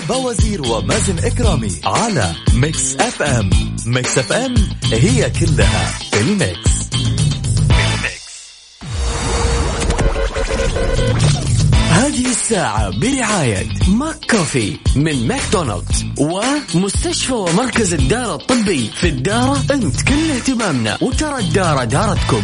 [0.00, 3.50] بوازير ومازن إكرامي على Mix FM.
[3.86, 4.54] Mix FM
[4.92, 6.76] هي كلها في ال mix.
[11.90, 20.98] هذه الساعة برعاية McCafé من ماكدونالدز ومستشفى ومركز الدارة الطبي في الدارة أنت كل اهتمامنا
[21.02, 22.42] وترى الدارة دارتكم.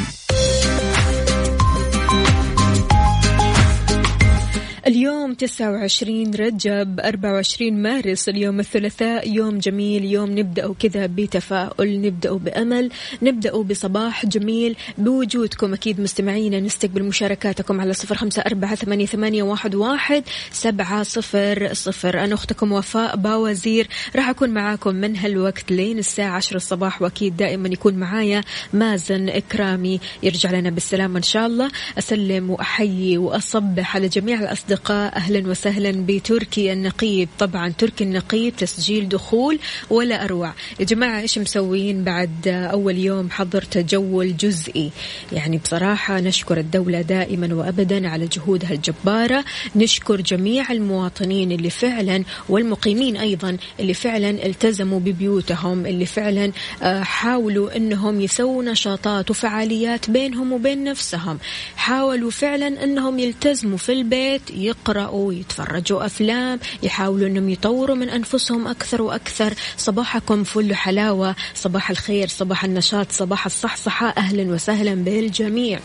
[4.87, 12.91] اليوم 29 رجب 24 مارس اليوم الثلاثاء يوم جميل يوم نبدأ كذا بتفاؤل نبدأ بأمل
[13.23, 15.73] نبدأ بصباح جميل بوجودكم.
[15.73, 22.25] أكيد مستمعينا نستقبل مشاركاتكم على صفر خمسة أربعة ثمانية, واحد, واحد سبعة صفر صفر.
[22.25, 27.69] أنا أختكم وفاء باوزير راح أكون معاكم من هالوقت لين الساعة عشر الصباح وأكيد دائما
[27.69, 28.41] يكون معايا
[28.73, 30.01] مازن إكرامي.
[30.23, 31.71] يرجع لنا بالسلامة إن شاء الله.
[31.99, 37.29] أسلم وأحيي وأصبح على جميع الأصدقاء الأصدقاء أهلا وسهلا بتركي النقيب.
[37.39, 39.59] طبعا تركي النقيب تسجيل دخول
[39.91, 40.53] ولا أروع.
[40.81, 44.91] يا جماعة إيش مسوين بعد أول يوم حظر تجول جزئي؟
[45.33, 49.45] يعني بصراحة نشكر الدولة دائما وأبدا على جهودها الجبارة.
[49.77, 57.77] نشكر جميع المواطنين اللي فعلا والمقيمين أيضا اللي فعلا التزموا ببيوتهم اللي فعلا آه، حاولوا
[57.77, 61.39] أنهم يسووا نشاطات وفعاليات بينهم وبين نفسهم.
[61.77, 69.03] حاولوا فعلا أنهم يلتزموا في البيت يقرأوا يتفرجوا أفلام يحاولوا أنهم يطوروا من أنفسهم أكثر
[69.03, 69.55] وأكثر.
[69.77, 74.09] صباحكم فل حلاوة صباح الخير صباح النشاط صباح الصحصحة.
[74.09, 75.81] أهلا وسهلا بالجميع.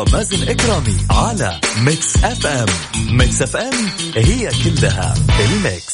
[0.00, 2.66] ومازن إكرامي على Mix FM.
[3.10, 3.74] Mix FM
[4.16, 5.89] هي كلها ال mix.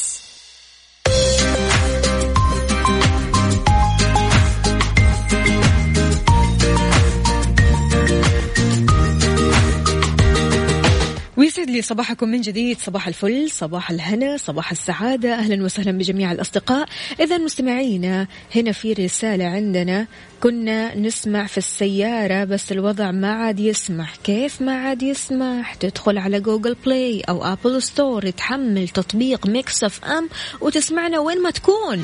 [11.67, 12.79] ويسعد لي صباحكم من جديد.
[12.79, 15.33] صباح الفل صباح الهنا صباح السعادة.
[15.33, 16.87] أهلا وسهلا بجميع الأصدقاء.
[17.19, 20.07] إذا مستمعينا هنا في رسالة عندنا.
[20.43, 24.15] كنا نسمع في السيارة بس الوضع ما عاد يسمح.
[24.15, 30.29] كيف ما عاد يسمح؟ تدخل على Google Play أو Apple Store تحمل تطبيق Mix FM
[30.61, 32.03] وتسمعنا وين ما تكون.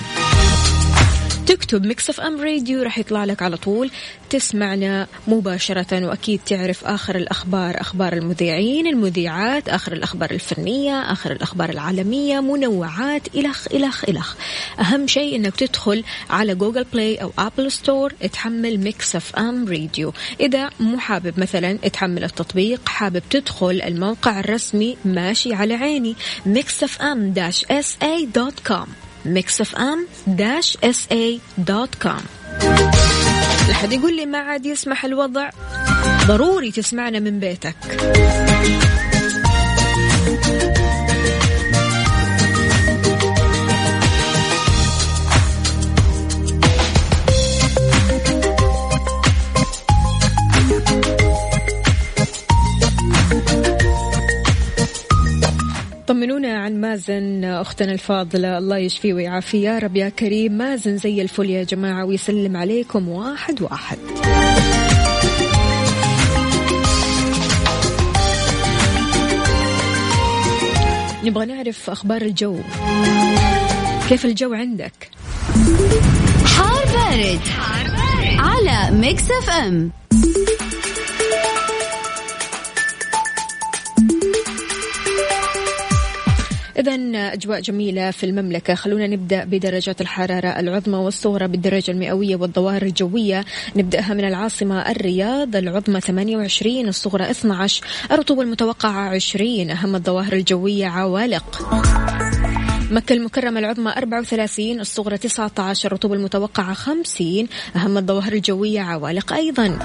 [1.48, 3.92] تكتب Mix FM Radio راح يطلع لك على طول.
[4.30, 12.40] تسمعنا مباشرة وأكيد تعرف آخر الأخبار أخبار المذيعين المذيعات آخر الأخبار الفنية آخر الأخبار العالمية
[12.40, 14.36] منوعات إلخ إلخ إلخ.
[14.80, 20.70] أهم شيء أنك تدخل على Google Play أو Apple Store تحمل Mix FM Radio إذا
[20.80, 26.16] مو حابب مثلا تحمل التطبيق حابب تدخل الموقع الرسمي ماشي على عيني.
[29.26, 30.54] mixfm-sa.com
[33.70, 35.50] لحد يقول لي ما عاد يسمح الوضع
[36.28, 37.76] ضروري تسمعنا من بيتك.
[56.14, 59.70] طمنونا عن مازن أختنا الفاضلة الله يشفيه ويعافيه.
[59.70, 63.98] يا رب يا كريم مازن زي الفل يا جماعة ويسلم عليكم واحد واحد.
[71.24, 72.60] نبغى نعرف أخبار الجو.
[74.10, 75.10] كيف الجو عندك؟
[76.46, 78.40] حار بارد, حار بارد.
[78.40, 79.92] على Mix FM.
[86.84, 88.76] إذا أجواء جميلة في المملكة.
[88.76, 93.46] خلونا نبدأ بدرجات الحرارة العظمى والصغرى بالدرجة المئوية والظواهر الجوية.
[93.76, 101.70] نبدأها من العاصمة الرياض العظمى 28 الصغرى 12 الرطوبة المتوقعة 20 أهم الظواهر الجوية عوالق.
[102.92, 109.80] مكة المكرمة العظمى 34 الصغرى 19 الرطوبة المتوقعة 50 أهم الظواهر الجوية عوالق أيضا.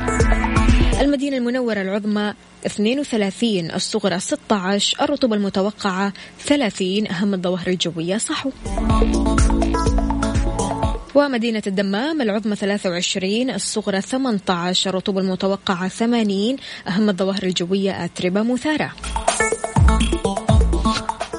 [1.01, 2.35] المدينة المنورة العظمى
[2.67, 8.51] 32 الصغرى 16 الرطوبة المتوقعة 30 أهم الظواهر الجوية صحو.
[11.15, 16.57] ومدينة الدمام العظمى 23 الصغرى 18 الرطوبة المتوقعة 80
[16.89, 18.93] أهم الظواهر الجوية أتربة مثارة.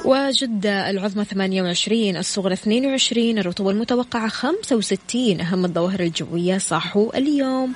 [0.06, 7.74] وجدة العظمى 28 الصغرى 22 الرطوبة المتوقعة 65 أهم الظواهر الجوية صاحو اليوم.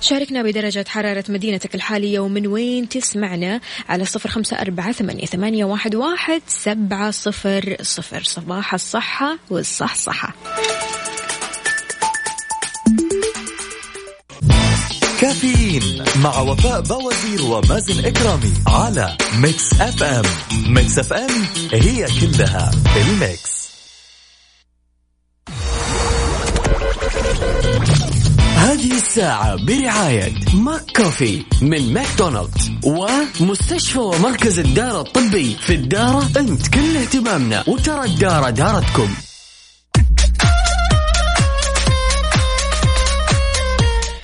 [0.00, 6.42] شاركنا بدرجة حرارة مدينتك الحالية ومن وين تسمعنا على صفر خمسة أربعة ثمانية, واحد, واحد
[6.46, 8.22] سبعة صفر صفر.
[8.22, 10.34] صباح الصحة والصحصحة.
[15.20, 20.24] كافيين مع وفاء بوازير ومازن إكرامي على Mix FM.
[20.74, 21.30] Mix FM
[21.72, 23.57] هي كلها ال Mix.
[28.78, 36.30] هذه الساعة برعاية McCoffee من ماكدونالدز ومستشفى ومركز الدارة الطبي في الدارة.
[36.36, 39.08] أنت كل اهتمامنا وترى الدارة دارتكم.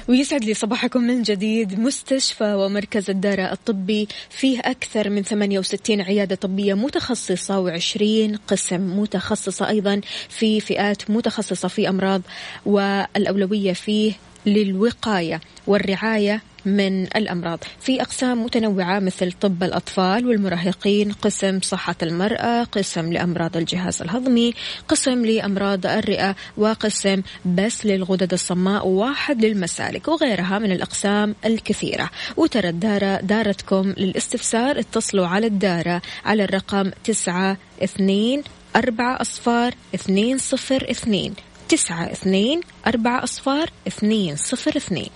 [0.09, 1.81] ويسعد لي صباحكم من جديد.
[1.81, 10.01] مستشفى ومركز الدارة الطبي فيه أكثر من 68 عيادة طبية متخصصة و20 قسم متخصصة أيضا
[10.29, 12.23] في فئات متخصصة في أمراض
[12.67, 14.13] والأولوية فيه
[14.47, 17.59] للوقاية والرعاية من الأمراض.
[17.81, 24.55] في أقسام متنوعة مثل طب الأطفال والمراهقين قسم صحة المرأة قسم لأمراض الجهاز الهضمي
[24.89, 32.11] قسم لأمراض الرئة وقسم بس للغدد الصماء وواحد للمسالك وغيرها من الأقسام الكثيرة.
[32.37, 38.43] وترى الدارة دارتكم للاستفسار اتصلوا على الدارة على الرقم تسعة اثنين
[38.77, 41.35] أربعة أصفار اثنين صفر اثنين.
[41.75, 45.11] تسعة اثنين أربعة أصفار اثنين صفر اثنين.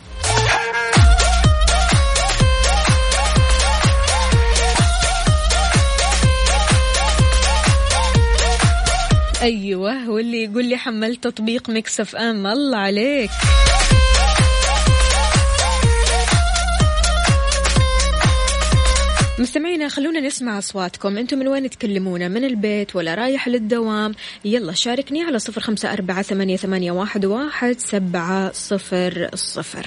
[9.42, 13.30] أيوه واللي يقول لي حملت تطبيق مكس أف أم الله عليك.
[19.38, 21.18] مستمعينا خلونا نسمع أصواتكم.
[21.18, 24.14] أنتم من وين تكلمونا؟ من البيت ولا رايح للدوام؟
[24.44, 29.86] يلا شاركني على صفر خمسة أربعة ثمانية, واحد سبعة صفر صفر.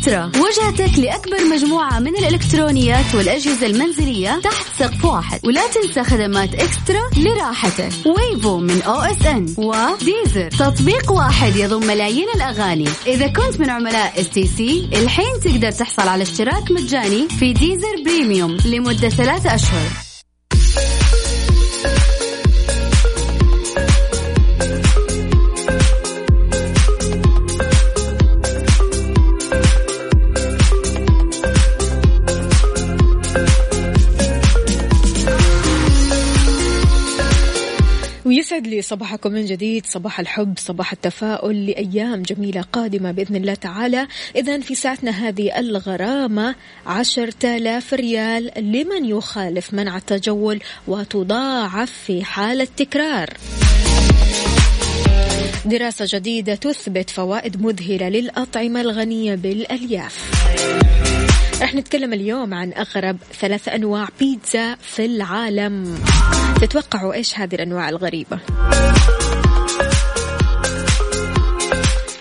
[0.00, 5.40] eXtra وجهتك لأكبر مجموعة من الإلكترونيات والأجهزة المنزلية تحت سقف واحد.
[5.46, 7.92] ولا تنسى خدمات eXtra لراحتك.
[8.06, 9.54] Wavo من OSN.
[9.58, 12.88] و Deezer تطبيق واحد يضم ملايين الأغاني.
[13.06, 19.08] إذا كنت من عملاء STC الحين تقدر تحصل على اشتراك مجاني في Deezer Premium لمدة
[19.08, 20.09] ثلاثة أشهر.
[38.60, 44.06] ويسعد لي صباحكم من جديد صباح الحب صباح التفاؤل لأيام جميلة قادمة بإذن الله تعالى.
[44.36, 46.54] إذا في ساعتنا هذه الغرامة
[46.86, 53.30] عشرة آلاف ريال لمن يخالف منع التجول وتضاعف في حالة تكرار
[55.64, 61.19] دراسة جديدة تثبت فوائد مذهلة للأطعمة الغنية بالألياف.
[61.62, 65.98] رح نتكلم اليوم عن أغرب ثلاث أنواع بيتزا في العالم.
[66.60, 68.38] تتوقعوا إيش هذه الأنواع الغريبة؟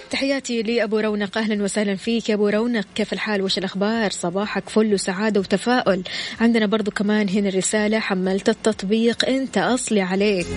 [0.09, 1.37] تحياتي لأبو رونق.
[1.37, 2.85] أهلا وسهلا فيك يا أبو رونق.
[2.95, 6.03] كيف الحال؟ وش الأخبار؟ صباحك فل وسعادة وتفاؤل.
[6.41, 9.25] عندنا برضو كمان هنا رسالة حملت التطبيق.
[9.25, 10.47] أنت أصلي عليك.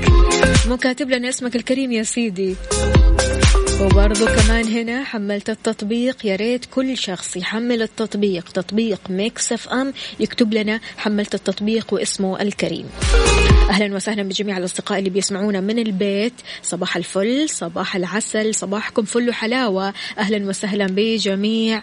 [0.68, 2.56] مو كاتب لنا اسمك الكريم يا سيدي.
[3.82, 6.26] وبرضو كمان هنا حملت التطبيق.
[6.26, 8.48] يا ريت كل شخص يحمل التطبيق.
[8.48, 12.86] تطبيق Mix FM يكتب لنا حملت التطبيق واسمه الكريم.
[13.70, 16.32] أهلا وسهلا بجميع الأصدقاء اللي بيسمعونا من البيت.
[16.62, 19.94] صباح الفل صباح العسل صباحكم فل وحلاوة.
[20.18, 21.82] أهلا وسهلا بجميع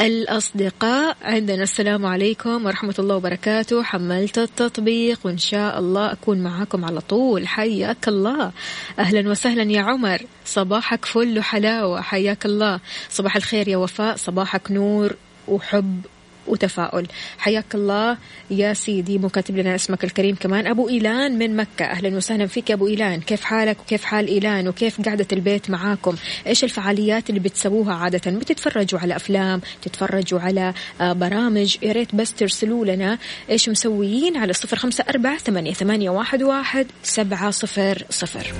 [0.00, 3.82] الأصدقاء عندنا السلام عليكم ورحمة الله وبركاته.
[3.82, 7.48] حملت التطبيق وإن شاء الله أكون معاكم على طول.
[7.48, 8.52] حياك الله.
[8.98, 10.22] أهلا وسهلا يا عمر.
[10.44, 12.00] صباحك فل وحلاوة.
[12.00, 12.80] حياك الله.
[13.10, 14.16] صباح الخير يا وفاء.
[14.16, 15.16] صباحك نور
[15.48, 16.00] وحب
[16.48, 17.06] وتفاؤل.
[17.38, 18.16] حياك الله
[18.50, 20.66] يا سيدي مو كاتب لنا اسمك الكريم كمان.
[20.66, 21.84] أبو إيلان من مكة.
[21.84, 23.20] أهلا وسهلا فيك أبو إيلان.
[23.20, 29.00] كيف حالك وكيف حال إيلان؟ وكيف قعدة البيت معاكم؟ إيش الفعاليات اللي بتسووها عادة؟ بتتفرجوا
[29.00, 33.18] على أفلام؟ تتفرجوا على آه، برامج؟ يا ريت بس ترسلوا لنا
[33.50, 38.52] إيش مسويين على صفر خمسة أربعة ثمانية, واحد سبعة صفر صفر.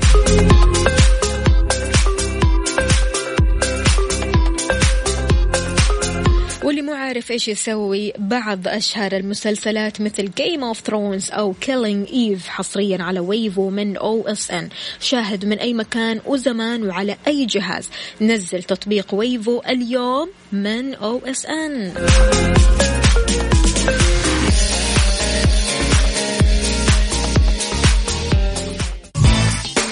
[6.67, 12.49] واللي مو عارف إيش يسوي بعض أشهر المسلسلات مثل Game of Thrones أو Killing Eve
[12.49, 14.69] حصريا على Wavo من OSN
[15.01, 17.89] شاهد من أي مكان وزمان وعلى أي جهاز.
[18.21, 21.93] نزل تطبيق Wavo اليوم من OSN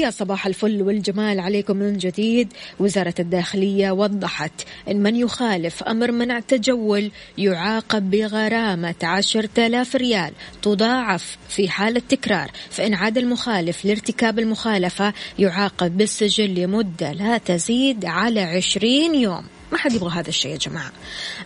[0.00, 2.52] ويا صباح الفل والجمال عليكم من جديد.
[2.78, 4.52] وزارة الداخلية وضحت
[4.88, 12.50] أن من يخالف أمر منع التجول يعاقب بغرامة عشرة آلاف ريال تضاعف في حالة تكرار
[12.70, 19.44] فإن عاد المخالف لارتكاب المخالفة يعاقب بالسجن لمدة لا تزيد على عشرين يوم.
[19.72, 20.92] ما حد يبغى هذا الشيء يا جماعة.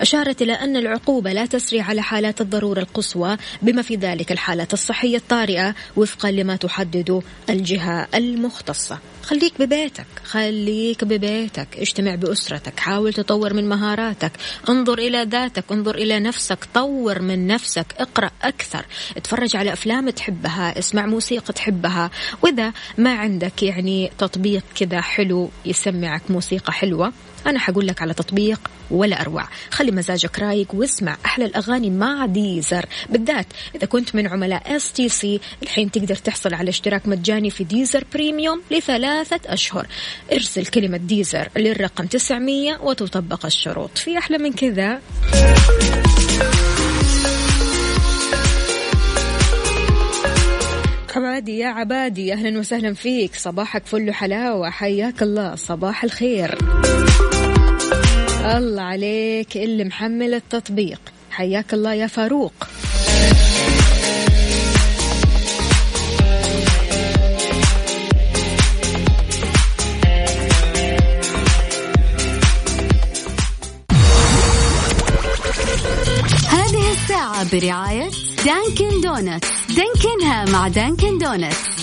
[0.00, 5.16] أشارت إلى أن العقوبة لا تسري على حالات الضرورة القصوى بما في ذلك الحالات الصحية
[5.16, 8.98] الطارئة وفقا لما تحدد الجهة المختصة.
[9.22, 11.68] خليك ببيتك خليك ببيتك.
[11.76, 14.32] اجتمع بأسرتك حاول تطور من مهاراتك.
[14.68, 16.58] انظر إلى ذاتك انظر إلى نفسك.
[16.74, 18.84] طور من نفسك اقرأ أكثر.
[19.16, 22.10] اتفرج على أفلام تحبها اسمع موسيقى تحبها.
[22.42, 27.12] وإذا ما عندك يعني تطبيق كذا حلو يسمعك موسيقى حلوة
[27.46, 29.44] أنا حقول لك على تطبيق ولا أروع.
[29.70, 32.86] خلي مزاجك رايق واسمع أحلى الأغاني مع Deezer.
[33.10, 38.62] بالذات إذا كنت من عملاء STC الحين تقدر تحصل على اشتراك مجاني في Deezer Premium
[38.70, 39.86] لثلاثة أشهر.
[40.32, 43.98] ارسل كلمة Deezer للرقم 900 وتطبق الشروط.
[43.98, 45.00] في أحلى من كذا.
[51.16, 53.34] عبادي يا عبادي أهلا وسهلا فيك.
[53.34, 55.54] صباحك فل حلاوه حياك الله.
[55.54, 56.58] صباح الخير.
[58.44, 61.00] الله عليك اللي محمل التطبيق.
[61.30, 62.52] حياك الله يا فاروق.
[77.52, 78.10] برعاية
[78.44, 79.48] Dunkin' Donuts.
[79.68, 81.73] دانكنها مع Dunkin' Donuts.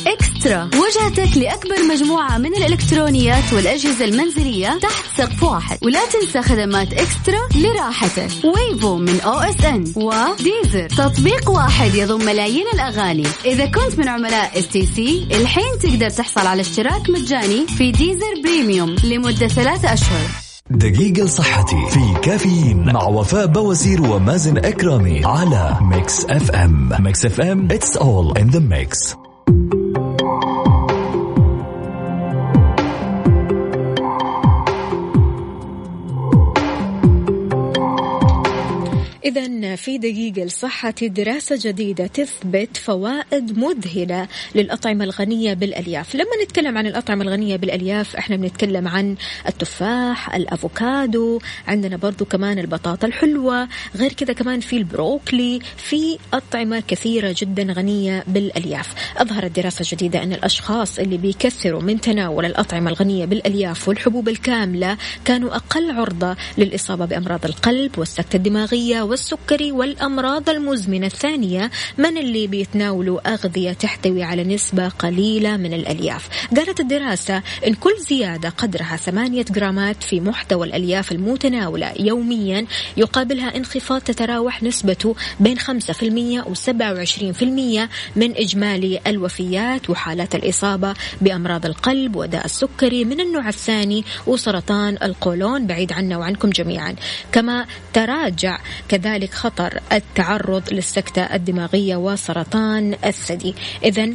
[0.42, 5.78] eXtra وجهتك لأكبر مجموعة من الإلكترونيات والأجهزة المنزلية تحت سقف واحد.
[5.82, 8.30] ولا تنسى خدمات eXtra لراحتك.
[8.44, 13.28] Wavo من OSN و Deezer تطبيق واحد يضم ملايين الأغاني.
[13.46, 19.48] إذا كنت من عملاء STC الحين تقدر تحصل على اشتراك مجاني في Deezer Premium لمدة
[19.48, 20.28] ثلاثة أشهر.
[20.70, 26.90] دقيقة لصحتي في كافيين مع وفاء بوازير ومازن إكرامي على Mix FM.
[27.00, 29.21] Mix FM it's all in the mix.
[39.32, 46.16] إذا في دقيقة لصحة دراسة جديدة تثبت فوائد مذهلة للأطعمة الغنية بالألياف.
[46.16, 49.16] لما نتكلم عن الأطعمة الغنية بالألياف إحنا بنتكلم عن
[49.48, 57.36] التفاح الأفوكادو عندنا برضو كمان البطاطا الحلوة غير كذا كمان في البروكلي في أطعمة كثيرة
[57.38, 58.94] جدا غنية بالألياف.
[59.18, 65.56] أظهرت دراسة جديدة أن الأشخاص اللي بيكثروا من تناول الأطعمة الغنية بالألياف والحبوب الكاملة كانوا
[65.56, 73.74] أقل عرضة للإصابة بأمراض القلب والسكتة الدماغية والسكري والأمراض المزمنة الثانية من اللي بيتناولوا أغذية
[73.74, 76.30] تحتوي على نسبة قليلة من الألياف.
[76.58, 82.66] قالت الدراسة إن كل زيادة قدرها ثمانية جرامات في محتوى الألياف المتناولة يوميا
[82.98, 85.64] يقابلها انخفاض تتراوح نسبته بين 5%
[86.48, 94.98] و 27% من إجمالي الوفيات وحالات الإصابة بأمراض القلب وداء السكري من النوع الثاني وسرطان
[95.04, 95.68] القولون.
[95.68, 96.96] بعيد عنا وعنكم جميعا.
[97.32, 98.60] كما تراجع
[98.90, 99.01] كذلك
[99.34, 103.56] خطر التعرض للسكتة الدماغية وسرطان الثدي.
[103.84, 104.10] إذا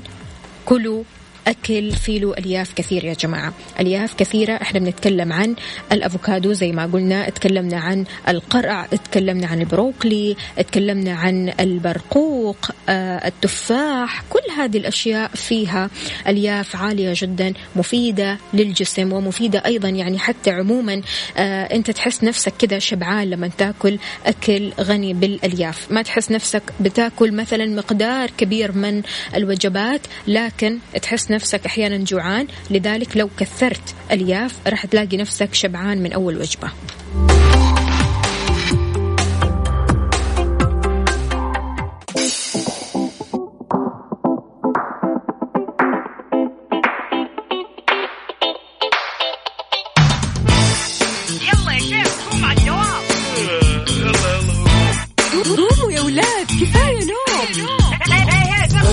[0.67, 1.03] كلوا
[1.47, 3.53] أكل فيه ألياف كثير يا جماعة.
[3.81, 5.55] ألياف كثيرة إحنا بنتكلم عن
[5.93, 14.23] الأفوكادو زي ما قلنا اتكلمنا عن القرع اتكلمنا عن البروكلي اتكلمنا عن البرقوق آه التفاح
[14.31, 15.91] كل هذه الأشياء فيها
[16.29, 21.03] ألياف عالية جدا مفيدة للجسم ومفيدة أيضا يعني حتى عموما
[21.37, 25.87] آه أنت تحس نفسك كذا شبعان لما تاكل أكل غني بالألياف.
[25.91, 29.03] ما تحس نفسك بتاكل مثلا مقدار كبير من
[29.35, 36.13] الوجبات لكن تحس نفسك أحيانا جوعان لذلك لو كثرت ألياف راح تلاقي نفسك شبعان من
[36.13, 36.71] أول وجبة.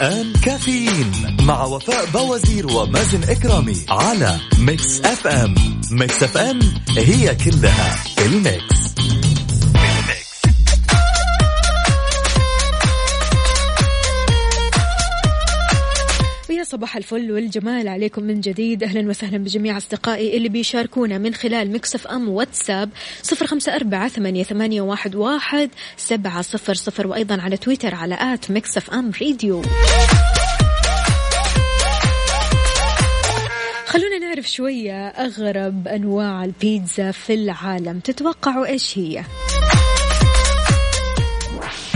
[0.00, 5.54] الآن كافيين مع وفاء بوازير ومازن إكرامي على Mix FM
[5.90, 6.60] Mix FM
[6.98, 8.89] هي كلها ال mix.
[16.70, 18.82] صباح الفل والجمال عليكم من جديد.
[18.82, 22.90] أهلا وسهلا بجميع أصدقائي اللي بيشاركونا من خلال Mix FM واتساب
[23.22, 29.10] صفر خمسة أربعة ثمانية, واحد سبعة صفر صفر وأيضا على تويتر على at Mix FM
[29.20, 29.62] Radio
[33.86, 38.00] خلونا نعرف شوية أغرب أنواع البيتزا في العالم.
[38.00, 39.24] تتوقعوا إيش هي؟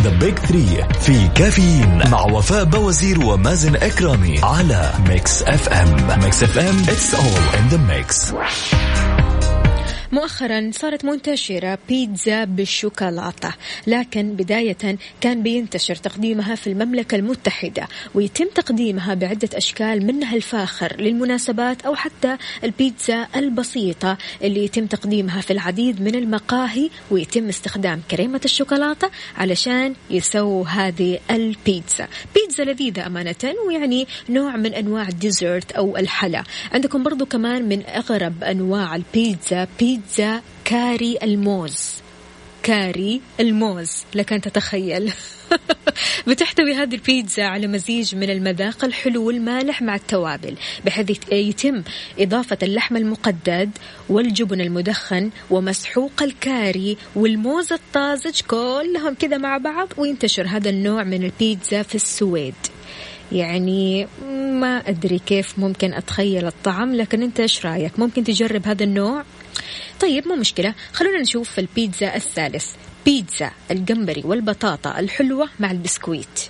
[0.04, 6.78] the big 3 في كافيين مع وفاء بوازير ومازن إكرامي على Mix FM Mix FM
[6.88, 8.32] it's all in the mix
[10.14, 13.54] مؤخرا صارت منتشرة بيتزا بالشوكولاتة
[13.86, 21.82] لكن بداية كان بينتشر تقديمها في المملكة المتحدة ويتم تقديمها بعدة أشكال منها الفاخر للمناسبات
[21.82, 29.10] أو حتى البيتزا البسيطة اللي يتم تقديمها في العديد من المقاهي ويتم استخدام كريمة الشوكولاتة
[29.36, 32.08] علشان يسووا هذه البيتزا.
[32.34, 36.44] بيتزا لذيذة أمانة ويعني نوع من أنواع الديزرت أو الحلا.
[36.72, 42.02] عندكم برضو كمان من أغرب أنواع البيتزا بيتزا بيتزا كاري الموز.
[42.62, 44.04] كاري الموز.
[44.14, 45.12] لك أن تتخيل.
[46.26, 51.82] بتحتوي هذه البيتزا على مزيج من المذاق الحلو والمالح مع التوابل بحيث يتم
[52.18, 53.70] إضافة اللحم المقدد
[54.08, 61.82] والجبن المدخن ومسحوق الكاري والموز الطازج كلهم كذا مع بعض وينتشر هذا النوع من البيتزا
[61.82, 62.54] في السويد.
[63.32, 64.06] يعني
[64.52, 69.24] ما أدري كيف ممكن أتخيل الطعم لكن أنت إيش رأيك؟ ممكن تجرب هذا النوع؟
[70.00, 70.74] طيب مو مشكلة.
[70.92, 72.66] خلونا نشوف البيتزا الثالث.
[73.04, 76.40] بيتزا الجمبري والبطاطا الحلوة مع البسكويت.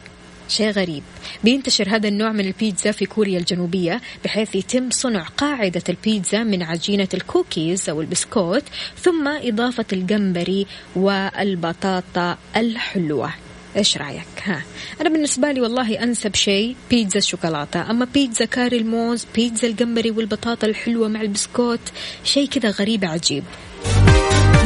[0.49, 1.03] شيء غريب.
[1.45, 7.09] بينتشر هذا النوع من البيتزا في كوريا الجنوبية بحيث يتم صنع قاعدة البيتزا من عجينة
[7.15, 8.65] الكوكيز أو البسكوت
[8.99, 13.44] ثم إضافة الجمبري والبطاطا الحلوة.
[13.77, 14.63] إيش رأيك؟ ها.
[15.01, 17.91] أنا بالنسبة لي والله أنسب شيء بيتزا الشوكولاتة.
[17.91, 21.81] أما بيتزا كاري الموز بيتزا الجمبري والبطاطا الحلوة مع البسكوت
[22.25, 23.45] شيء كذا غريب عجيب.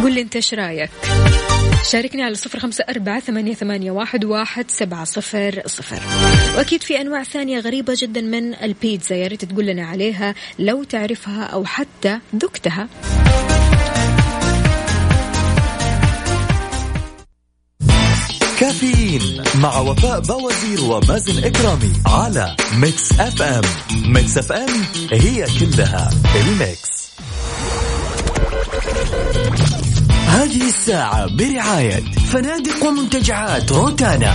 [0.03, 0.90] قول لي أنت إيش رأيك؟
[1.90, 6.03] شاركني على صفر خمسة أربعة ثمانية, ثمانية واحد, واحد سبعة صفر صفر.
[6.57, 9.16] وأكيد في أنواع ثانية غريبة جدا من البيتزا.
[9.16, 12.88] يا ريت تقول لنا عليها لو تعرفها أو حتى ذقتها.
[18.61, 23.62] كافيين مع وفاء بوازير ومازن إكرامي على Mix FM.
[24.12, 27.09] Mix FM هي كلها ال mix.
[30.27, 34.35] هذه الساعة برعاية فنادق ومنتجعات روتانا.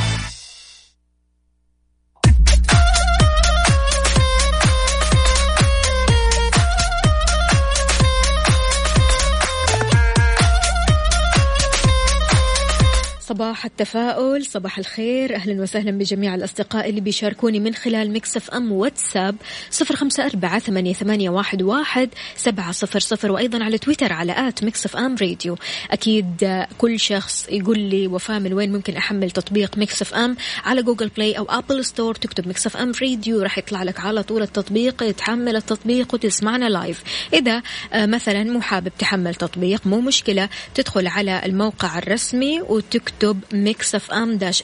[13.34, 15.36] صباح التفاؤل صباح الخير.
[15.36, 19.36] أهلا وسهلا بجميع الأصدقاء اللي بيشاركوني من خلال Mix FM واتساب
[19.70, 25.16] صفر خمسة أربعة ثمانية, واحد, سبعة صفر صفر وأيضا على تويتر على at Mix FM
[25.22, 25.58] Radio.
[25.92, 31.08] أكيد كل شخص يقول لي وفاء من وين ممكن أحمل تطبيق Mix FM؟ على Google
[31.08, 35.56] Play أو Apple Store تكتب Mix FM Radio راح يطلع لك على طول التطبيق تحمل
[35.56, 37.62] التطبيق وتسمعنا live إذا
[37.94, 43.96] آه، مثلا مو حابب تحمل تطبيق مو مشكلة تدخل على الموقع الرسمي وتكتب اكتب Mix
[43.96, 44.62] FM dash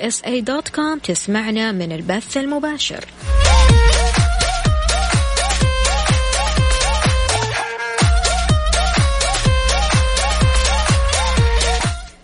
[0.75, 3.05] com تسمعنا من البث المباشر.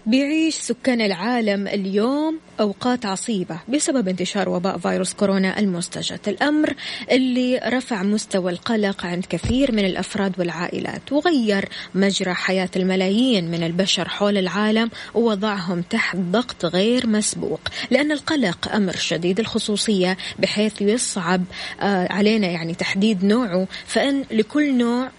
[0.07, 6.19] بيعيش سكان العالم اليوم أوقات عصيبة بسبب انتشار وباء فيروس كورونا المستجد.
[6.27, 6.73] الأمر
[7.11, 14.09] اللي رفع مستوى القلق عند كثير من الأفراد والعائلات وغير مجرى حياة الملايين من البشر
[14.09, 19.39] حول العالم ووضعهم تحت ضغط غير مسبوق لأن القلق أمر شديد.
[19.39, 21.43] الخصوصية بحيث يصعب
[21.81, 25.09] آه، علينا يعني تحديد نوعه فإن لكل نوع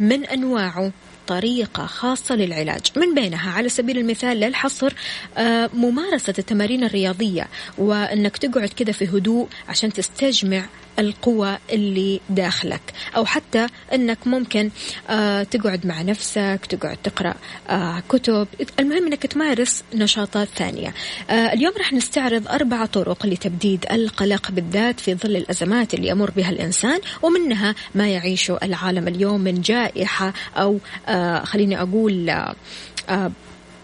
[0.00, 0.92] من أنواعه
[1.26, 2.80] طريقة خاصة للعلاج.
[2.96, 4.92] من بينها على سبيل المثال للحصر
[5.36, 10.64] آه، ممارسة التمارين الرياضية وأنك تقعد كذا في هدوء عشان تستجمع
[10.98, 12.80] القوة اللي داخلك.
[13.16, 14.70] أو حتى أنك ممكن
[15.10, 17.34] آه، تقعد مع نفسك تقعد تقرأ
[17.70, 18.48] آه، كتب.
[18.80, 20.94] المهم أنك تمارس نشاطات ثانية.
[21.30, 27.00] اليوم راح نستعرض أربع طرق لتبديد القلق بالذات في ظل الأزمات اللي يمر بها الإنسان
[27.22, 30.78] ومنها ما يعيشه العالم اليوم من جائحة أو
[31.08, 33.32] آه، خليني أقول آه،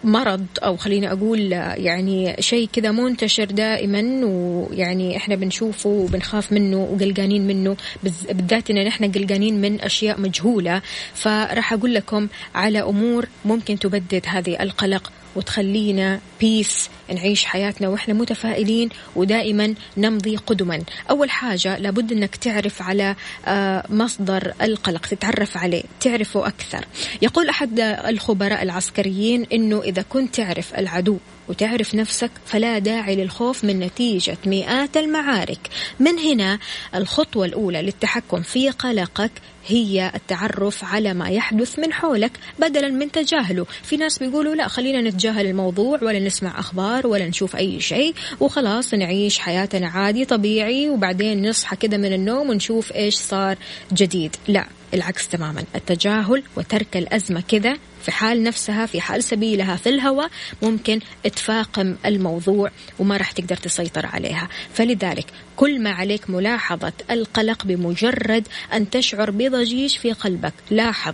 [0.03, 7.47] مرض أو خليني أقول يعني شيء كذا منتشر دائما ويعني إحنا بنشوفه وبنخاف منه وقلقانين
[7.47, 10.81] منه بالذات إن إحنا قلقانين من أشياء مجهولة.
[11.13, 15.11] فراح أقول لكم على أمور ممكن تبدد هذه القلق.
[15.35, 20.81] وتخلينا بيس نعيش حياتنا وإحنا متفائلين ودائما نمضي قدما.
[21.09, 23.15] أول حاجة لابد إنك تعرف على
[23.45, 26.85] آه، مصدر القلق تتعرف عليه تعرفه أكثر.
[27.21, 31.17] يقول أحد الخبراء العسكريين إنه إذا كنت تعرف العدو
[31.47, 35.59] وتعرف نفسك فلا داعي للخوف من نتيجة مئات المعارك.
[35.99, 36.59] من هنا
[36.95, 39.31] الخطوة الأولى للتحكم في قلقك
[39.67, 43.65] هي التعرف على ما يحدث من حولك بدلا من تجاهله.
[43.83, 48.93] في ناس بيقولوا لا خلينا نتجاهل الموضوع ولا نسمع أخبار ولا نشوف أي شيء وخلاص
[48.93, 53.57] نعيش حياتنا عادي طبيعي وبعدين نصحى كده من النوم ونشوف إيش صار
[53.93, 54.35] جديد.
[54.47, 55.63] لا العكس تماما.
[55.75, 60.29] التجاهل وترك الأزمة كذا في حال نفسها في حال سبيلها في الهواء
[60.61, 64.49] ممكن تفاقم الموضوع وما راح تقدر تسيطر عليها.
[64.73, 71.13] فلذلك كل ما عليك ملاحظة القلق بمجرد أن تشعر بضجيج في قلبك لاحظ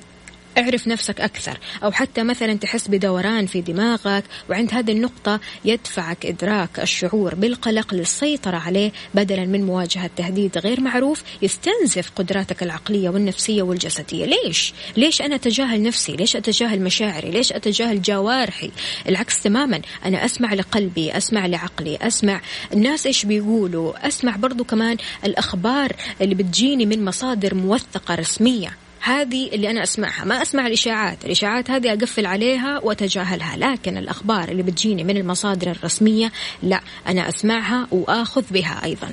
[0.58, 6.80] اعرف نفسك أكثر أو حتى مثلا تحس بدوران في دماغك وعند هذه النقطة يدفعك إدراك
[6.80, 14.26] الشعور بالقلق للسيطرة عليه بدلا من مواجهة تهديد غير معروف يستنزف قدراتك العقلية والنفسية والجسدية
[14.26, 18.72] ليش؟ ليش أنا أتجاهل نفسي؟ ليش أتجاهل مشاعري؟ ليش أتجاهل جوارحي؟
[19.08, 22.42] العكس تماما أنا أسمع لقلبي أسمع لعقلي أسمع
[22.74, 29.70] الناس إيش بيقولوا أسمع برضو كمان الأخبار اللي بتجيني من مصادر موثقة رسمية هذه اللي
[29.70, 30.26] أنا أسمعها.
[30.26, 31.26] ما أسمع الإشاعات.
[31.26, 33.58] الإشاعات هذه أقفل عليها وأتجاهلها.
[33.58, 36.32] لكن الأخبار اللي بتجيني من المصادر الرسمية
[36.64, 39.12] لا أنا أسمعها وآخذ بها أيضا.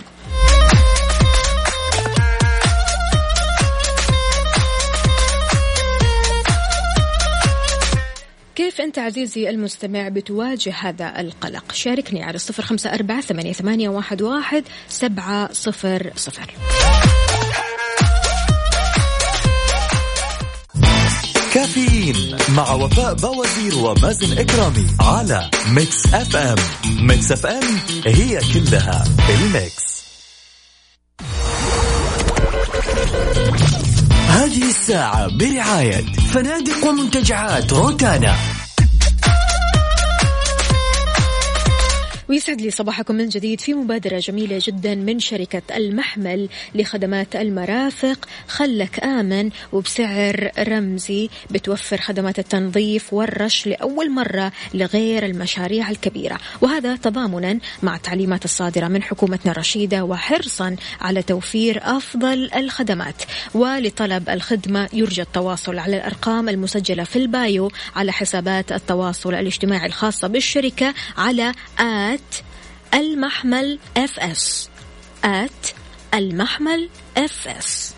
[8.55, 15.53] كيف أنت عزيزي المستمع بتواجه هذا القلق؟ شاركني على الصفر خمسة أربعة ثمانية واحد سبعة
[15.53, 16.55] صفر صفر.
[21.55, 26.57] كافيين مع وفاء بوازير ومازن إكرامي على Mix FM
[27.01, 30.05] Mix FM هي كلها ال mix.
[34.29, 38.37] هذه الساعة برعاية فنادق ومنتجعات روتانا.
[42.29, 48.29] ويسعد لي صباحكم من جديد في مبادرة جميلة جدا من شركة المحمل لخدمات المرافق.
[48.49, 56.39] خلك آمن وبسعر رمزي بتوفر خدمات التنظيف والرش لأول مرة لغير المشاريع الكبيرة.
[56.61, 63.23] وهذا تضامنا مع التعليمات الصادرة من حكومتنا الرشيدة وحرصا على توفير أفضل الخدمات.
[63.55, 70.29] ولطلب الخدمة يرجى التواصل على الأرقام المسجلة في ال bio على حسابات التواصل الاجتماعي الخاصة
[70.29, 72.14] بالشركة على at
[72.95, 74.71] المحمل FS
[75.25, 75.75] at
[76.15, 77.95] المحمل FS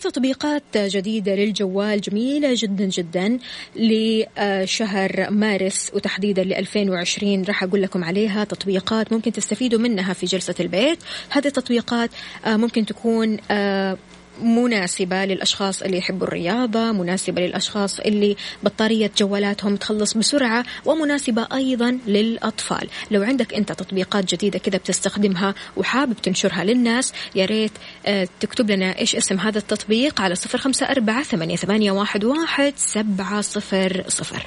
[0.00, 2.00] تطبيقات جديدة للجوال.
[2.00, 3.38] جميلة جدا جدا.
[3.76, 10.54] لشهر مارس وتحديدا ل 2020 راح أقول لكم عليها تطبيقات ممكن تستفيدوا منها في جلسة
[10.60, 10.98] البيت.
[11.30, 12.10] هذه التطبيقات
[12.44, 13.98] آه، ممكن تكون آه،
[14.42, 22.88] مناسبة للأشخاص اللي يحبوا الرياضة مناسبة للأشخاص اللي بطارية جوالاتهم تخلص بسرعة ومناسبة أيضا للأطفال.
[23.10, 27.72] لو عندك أنت تطبيقات جديدة كذا بتستخدمها وحابب تنشرها للناس يا ريت
[28.06, 34.04] آه، تكتب لنا إيش اسم هذا التطبيق على صفر خمسة أربعة ثمانية واحد سبعة صفر
[34.08, 34.46] صفر.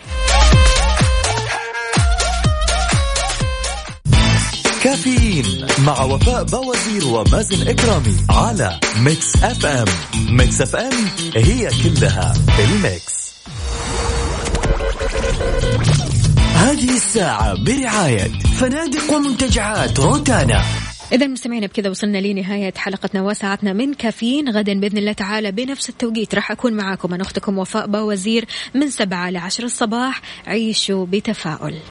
[4.92, 5.46] كافيين
[5.86, 9.86] مع وفاء بوازير ومازن إكرامي على Mix FM.
[10.30, 10.92] Mix FM
[11.36, 13.34] هي كلها ال mix.
[16.56, 20.64] هذه الساعة برعاية فنادق ومنتجعات روتانا.
[21.12, 24.50] إذا مستمعينا بكذا وصلنا لنهاية حلقتنا وساعتنا من كافيين.
[24.50, 27.14] غدا بإذن الله تعالى بنفس التوقيت راح أكون معاكم.
[27.14, 30.22] أنا أختكم وفاء باوزير من سبعة لعشر الصباح.
[30.48, 31.76] عيشوا بتفاؤل.